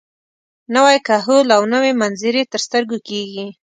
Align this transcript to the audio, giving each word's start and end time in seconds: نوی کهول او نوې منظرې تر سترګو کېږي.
نوی 0.75 0.97
کهول 1.07 1.47
او 1.57 1.61
نوې 1.73 1.91
منظرې 2.01 2.43
تر 2.51 2.59
سترګو 2.67 2.97
کېږي. 3.07 3.45